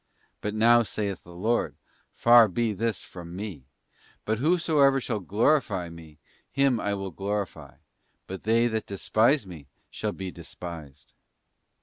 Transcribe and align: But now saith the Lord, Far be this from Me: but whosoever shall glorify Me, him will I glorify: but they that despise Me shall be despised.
But 0.41 0.55
now 0.55 0.81
saith 0.81 1.23
the 1.23 1.35
Lord, 1.35 1.75
Far 2.15 2.47
be 2.47 2.73
this 2.73 3.03
from 3.03 3.35
Me: 3.35 3.65
but 4.25 4.39
whosoever 4.39 4.99
shall 4.99 5.19
glorify 5.19 5.89
Me, 5.89 6.17
him 6.49 6.77
will 6.77 7.09
I 7.11 7.15
glorify: 7.15 7.75
but 8.25 8.41
they 8.41 8.65
that 8.65 8.87
despise 8.87 9.45
Me 9.45 9.67
shall 9.91 10.11
be 10.11 10.31
despised. 10.31 11.13